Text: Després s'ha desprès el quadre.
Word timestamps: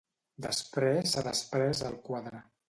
Després 0.45 1.11
s'ha 1.11 1.23
desprès 1.29 1.85
el 1.91 2.01
quadre. 2.09 2.43